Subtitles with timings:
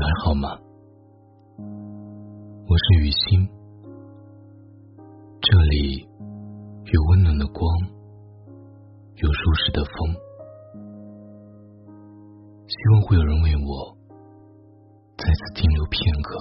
[0.00, 0.48] 还好吗？
[2.66, 3.46] 我是雨欣，
[5.42, 6.08] 这里
[6.84, 7.62] 有温暖的光，
[9.16, 10.14] 有舒适的风，
[12.66, 13.94] 希望会有人为我
[15.18, 16.38] 在此停留片刻。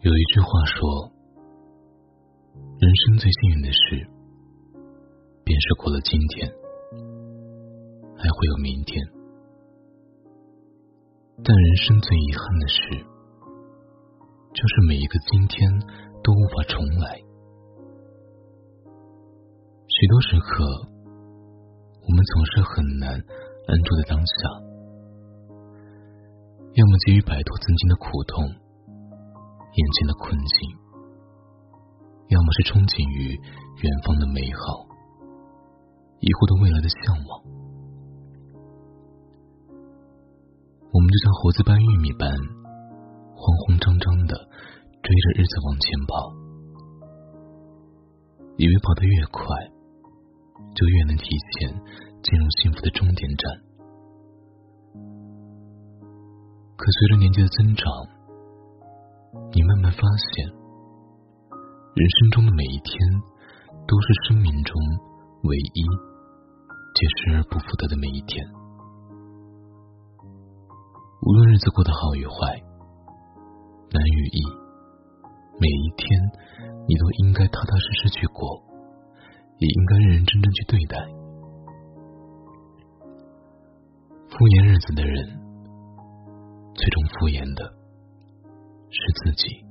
[0.00, 1.12] 有一句话说，
[2.78, 4.08] 人生最幸运的事，
[5.44, 6.50] 便是过了今天，
[8.24, 9.04] 还会有明天；
[11.44, 12.80] 但人生最遗憾的事，
[14.54, 15.68] 就是每一个今天
[16.24, 17.20] 都无法重来。
[19.86, 20.64] 许多时刻，
[22.00, 24.34] 我们总是很难安住在当下，
[26.72, 28.42] 要么急于摆脱曾经的苦痛。
[29.76, 30.70] 眼前的困境，
[32.28, 33.36] 要么是憧憬于
[33.82, 34.86] 远方的美好，
[36.20, 37.63] 疑惑对未来的向往。
[40.94, 42.30] 我们就像猴子掰玉米般，
[43.34, 44.38] 慌慌张张的
[45.02, 46.30] 追着日子往前跑，
[48.56, 49.42] 以为跑得越快，
[50.70, 51.26] 就越能提
[51.58, 51.74] 前
[52.22, 53.42] 进入幸福的终点站。
[56.76, 57.90] 可随着年纪的增长，
[59.50, 62.94] 你慢慢发现，人生中的每一天
[63.88, 64.80] 都是生命中
[65.42, 65.82] 唯一
[66.94, 68.46] 且失而不复得的每一天。
[71.26, 72.60] 无论日子过得好与坏，
[73.90, 74.44] 难与易，
[75.58, 76.20] 每一天
[76.86, 78.62] 你都应该踏踏实实去过，
[79.56, 80.98] 也应该认认真真去对待。
[84.28, 85.26] 敷衍日子的人，
[86.74, 87.72] 最终敷衍的。
[88.96, 89.64] 是自己。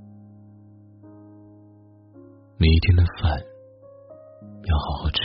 [2.57, 3.39] 每一天的饭
[4.65, 5.21] 要好好吃，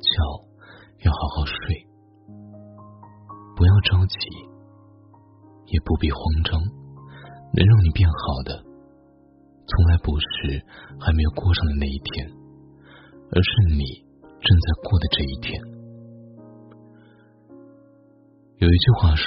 [0.00, 0.10] 觉
[1.04, 1.86] 要好好睡，
[3.54, 4.18] 不要着急，
[5.70, 6.60] 也不必慌张。
[7.52, 8.62] 能让你变好的，
[9.66, 10.62] 从来不是
[11.00, 12.30] 还没有过上的那一天，
[13.32, 13.84] 而是你
[14.38, 15.60] 正在过的这一天。
[18.58, 19.24] 有一句话说：“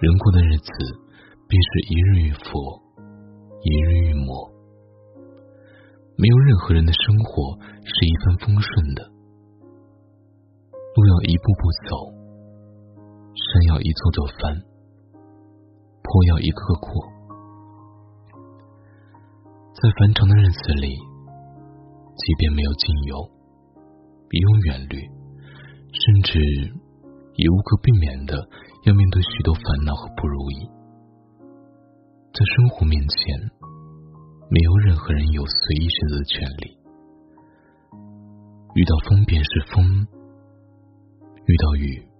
[0.00, 0.70] 人过的日子。”
[1.52, 2.80] 便是一日遇佛，
[3.60, 4.50] 一日遇魔。
[6.16, 9.04] 没有任何人的生活是一帆风顺的，
[10.96, 11.92] 路要一步步走，
[13.34, 14.54] 山要一座座翻，
[16.02, 17.12] 坡要一个个过。
[19.72, 20.94] 在繁长的日子里，
[22.14, 23.16] 即便没有尽游，
[24.30, 25.00] 也有远虑，
[25.92, 26.38] 甚至
[27.34, 28.36] 也无可避免的
[28.84, 30.68] 要面对许多烦恼和不如意。
[32.32, 33.50] 在生活面前，
[34.50, 36.78] 没有任何人有随意选择的权利。
[38.74, 40.06] 遇到风便是风，
[41.44, 42.11] 遇到雨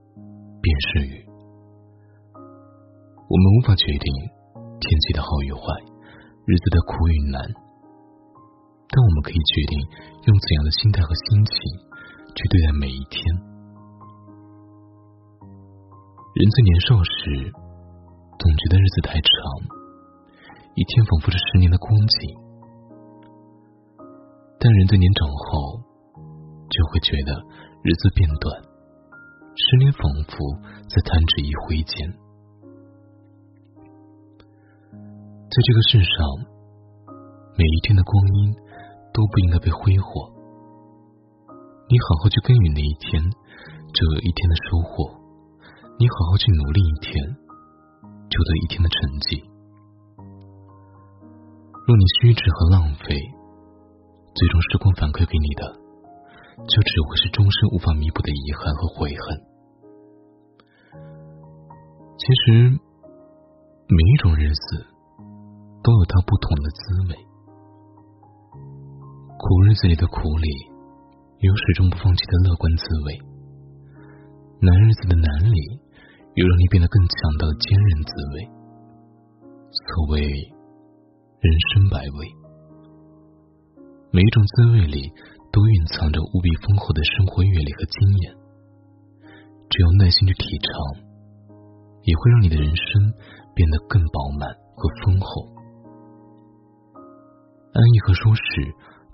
[0.62, 1.27] 便是雨。
[2.33, 4.06] 我们无法决定
[4.78, 5.61] 天气的好与坏，
[6.47, 7.43] 日子的苦与难，
[8.87, 9.75] 但我们可以决定
[10.25, 11.56] 用怎样的心态和心情
[12.37, 13.19] 去对待每一天。
[16.33, 17.53] 人在年少时，
[18.39, 19.28] 总觉得日子太长。
[20.75, 22.33] 一天仿佛是十年的光景，
[24.59, 25.77] 但人在年长后，
[26.71, 27.37] 就会觉得
[27.84, 28.56] 日子变短，
[29.55, 30.33] 十年仿佛
[30.89, 32.09] 在弹指一挥间。
[35.53, 36.27] 在这个世上，
[37.59, 38.55] 每一天的光阴
[39.13, 40.33] 都不应该被挥霍。
[41.89, 43.23] 你好好去耕耘那一天，
[43.93, 45.21] 就有一天的收获；
[45.99, 47.13] 你好好去努力一天，
[48.33, 49.45] 就得一天的成绩。
[51.84, 53.15] 若你虚掷和浪费，
[54.34, 55.77] 最终时光反馈给你的，
[56.57, 59.41] 就只会是终身无法弥补的遗憾和悔恨。
[62.19, 62.71] 其实，
[63.89, 64.87] 每一种日子
[65.83, 67.16] 都有它不同的滋味。
[69.39, 70.49] 苦日子里的苦里，
[71.41, 73.19] 有始终不放弃的乐观滋味；
[74.60, 75.81] 难日子的难里，
[76.34, 78.51] 有让你变得更强大的坚韧滋味。
[79.71, 80.53] 所谓。
[81.43, 82.31] 人生百味，
[84.13, 85.10] 每一种滋味里
[85.53, 88.34] 都蕴藏着无比丰厚的生活阅历和经验。
[89.69, 90.72] 只有耐心去体尝，
[92.03, 93.13] 也会让你的人生
[93.54, 95.53] 变得更饱满和丰厚。
[97.72, 98.43] 安逸和舒适，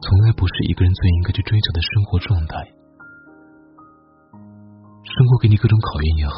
[0.03, 2.55] 从来不是一个人最应该去追求的生活状态。
[5.05, 6.35] 生活给你各种考验也好，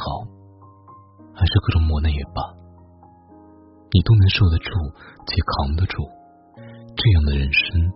[1.33, 2.41] 还是各种磨难也罢。
[3.93, 4.71] 你都能受得住
[5.27, 6.05] 且扛得住，
[6.95, 7.91] 这样的人生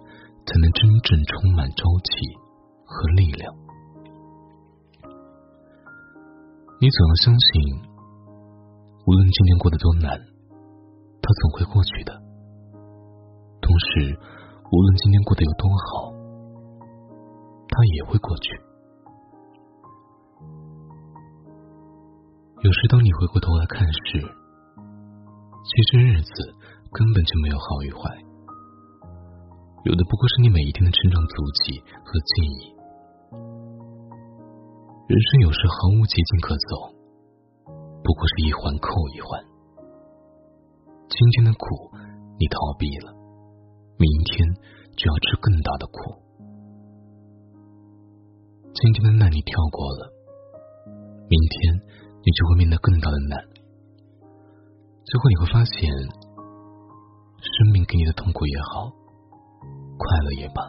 [1.14, 2.10] 正充满朝气
[2.84, 3.54] 和力量。
[6.80, 7.78] 你总要相信，
[9.06, 10.10] 无论今天过得多难，
[11.22, 12.12] 它总会过去的。
[13.62, 14.18] 同时，
[14.72, 16.10] 无论今天过得有多好，
[17.68, 18.50] 它也会过去。
[22.60, 24.18] 有时，当你回过头来看时，
[25.62, 26.32] 其实日子
[26.90, 28.02] 根本就没有好与坏，
[29.84, 31.76] 有的不过是你每一天的成长足迹
[32.08, 32.72] 和记忆。
[35.04, 36.88] 人生有时毫无捷径可走，
[38.00, 39.44] 不过是一环扣一环。
[41.12, 41.92] 今天的苦
[42.40, 43.12] 你逃避了，
[44.00, 44.48] 明天
[44.96, 46.16] 就要吃更大的苦。
[48.72, 50.08] 今天的难你跳过了，
[51.28, 51.76] 明天
[52.24, 53.36] 你就会面对更大的难。
[55.04, 55.92] 最后你会发现，
[57.36, 58.88] 生命给你的痛苦也好，
[59.96, 60.62] 快乐也罢，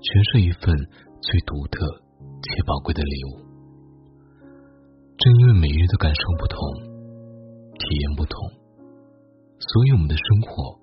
[0.00, 0.74] 全是一份
[1.20, 2.02] 最独特。
[2.42, 3.38] 且宝贵的礼物。
[5.16, 6.58] 正因为每日的感受不同，
[7.78, 8.34] 体验不同，
[9.58, 10.74] 所以我们的生活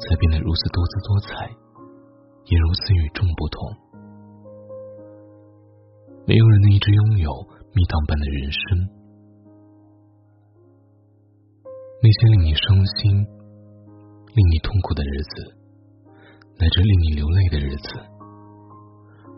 [0.00, 1.52] 才变得如此多姿多彩，
[2.48, 3.76] 也如此与众不同。
[6.26, 7.30] 没有人能一直拥有
[7.74, 8.88] 蜜糖般的人生。
[12.00, 13.12] 那些令你伤心、
[14.32, 15.54] 令你痛苦的日子，
[16.62, 17.88] 乃至令你流泪的日子。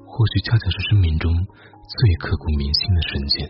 [0.04, 3.48] 或许恰恰是生命中最刻骨铭心的瞬间，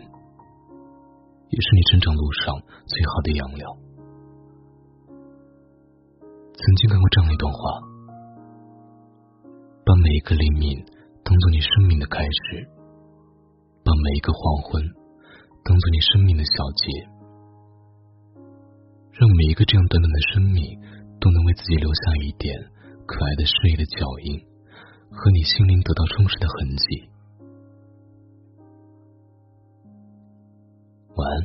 [1.51, 2.55] 也是你成长路上
[2.87, 3.67] 最好的养料。
[6.55, 7.59] 曾经看过这样一段话：
[9.83, 10.79] 把每一个黎明
[11.21, 12.63] 当做你生命的开始，
[13.83, 14.81] 把每一个黄昏
[15.67, 17.11] 当做你生命的小结，
[19.19, 20.63] 让每一个这样短短的生命
[21.19, 22.55] 都能为自己留下一点
[23.05, 24.55] 可爱的事业的脚印。
[25.15, 27.09] 和你心灵得到充实的痕迹。
[31.15, 31.43] 晚安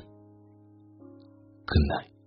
[1.67, 2.20] ，Good night。